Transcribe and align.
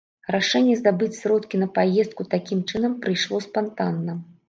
Рашэнне 0.35 0.77
здабыць 0.79 1.09
сродкі 1.19 1.61
на 1.65 1.69
паездку 1.77 2.29
такім 2.35 2.67
чынам 2.75 2.99
прыйшло 3.07 3.47
спантанна. 3.49 4.23